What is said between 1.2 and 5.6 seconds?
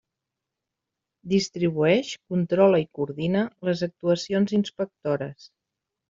Distribueix, controla i coordina les actuacions inspectores.